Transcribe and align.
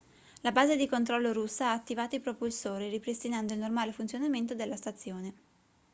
la 0.41 0.49
base 0.51 0.77
di 0.77 0.87
controllo 0.87 1.31
russa 1.31 1.67
ha 1.67 1.71
attivato 1.73 2.15
i 2.15 2.19
propulsori 2.19 2.89
ripristinando 2.89 3.53
il 3.53 3.59
normale 3.59 3.91
funzionamento 3.91 4.55
della 4.55 4.75
stazione 4.75 5.33